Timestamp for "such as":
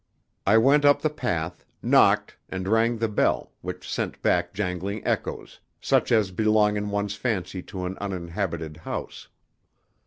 5.79-6.31